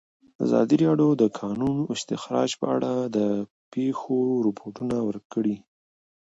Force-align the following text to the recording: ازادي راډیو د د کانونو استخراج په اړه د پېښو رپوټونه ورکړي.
ازادي 0.45 0.75
راډیو 0.87 1.09
د 1.17 1.19
د 1.21 1.23
کانونو 1.39 1.81
استخراج 1.95 2.49
په 2.59 2.65
اړه 2.75 2.91
د 3.15 3.17
پېښو 3.73 4.17
رپوټونه 4.47 4.95
ورکړي. 5.07 5.55